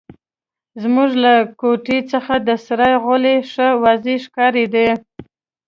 [0.81, 4.87] زموږ له کوټې څخه د سرای غولی ښه واضح ښکارېده.